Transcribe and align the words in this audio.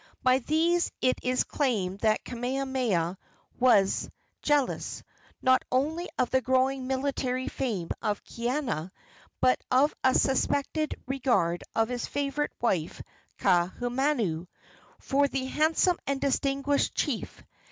By 0.23 0.39
these 0.39 0.91
it 0.99 1.19
is 1.21 1.43
claimed 1.43 1.99
that 1.99 2.25
Kamehameha 2.25 3.19
was 3.59 4.09
jealous, 4.41 5.03
not 5.43 5.61
only 5.71 6.09
of 6.17 6.31
the 6.31 6.41
growing 6.41 6.87
military 6.87 7.47
fame 7.47 7.89
of 8.01 8.23
Kaiana, 8.23 8.89
but 9.41 9.61
of 9.69 9.93
a 10.03 10.15
suspected 10.15 10.95
regard 11.05 11.63
of 11.75 11.87
his 11.89 12.07
favorite 12.07 12.51
wife, 12.59 12.99
Kaahumanu, 13.37 14.47
for 14.97 15.27
the 15.27 15.45
handsome 15.45 15.99
and 16.07 16.19
distinguished 16.19 16.95
chief. 16.95 17.43